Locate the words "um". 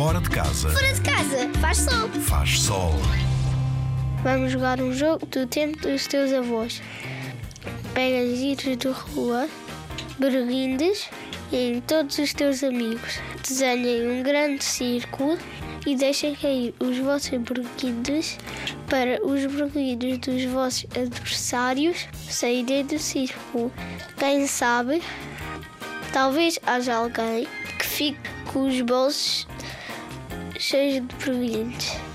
4.80-4.94, 14.10-14.22